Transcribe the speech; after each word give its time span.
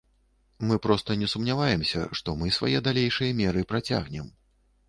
Мы 0.69 0.77
проста 0.85 1.17
не 1.25 1.29
сумняваемся, 1.33 2.01
што 2.21 2.35
мы 2.39 2.51
свае 2.57 2.77
далейшыя 2.91 3.37
меры 3.43 3.61
працягнем. 3.75 4.35